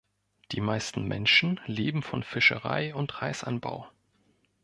Die 0.51 0.61
meisten 0.61 1.07
Menschen 1.07 1.59
leben 1.67 2.01
von 2.01 2.23
Fischerei 2.23 2.95
und 2.95 3.21
Reisanbau. 3.21 3.87